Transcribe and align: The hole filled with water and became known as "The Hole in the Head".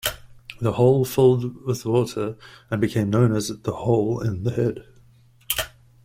The 0.59 0.71
hole 0.71 1.05
filled 1.05 1.63
with 1.63 1.85
water 1.85 2.35
and 2.71 2.81
became 2.81 3.11
known 3.11 3.35
as 3.35 3.49
"The 3.49 3.71
Hole 3.71 4.19
in 4.19 4.41
the 4.41 4.51
Head". 4.51 4.83